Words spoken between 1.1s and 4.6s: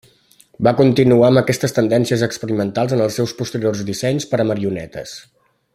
amb aquestes tendències experimentals en els seus posteriors dissenys per a